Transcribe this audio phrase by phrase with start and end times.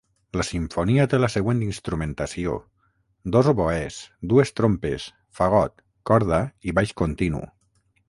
[0.39, 2.57] La simfonia té la següent instrumentació:
[3.37, 4.01] dos oboès,
[4.35, 5.09] dues trompes,
[5.43, 7.49] fagot, corda i baix continu.